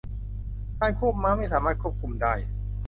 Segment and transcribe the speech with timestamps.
[0.79, 2.33] การควบม้าไม่สามารถควบคุมได้